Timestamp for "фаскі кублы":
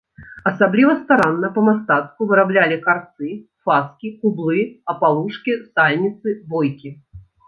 3.69-4.63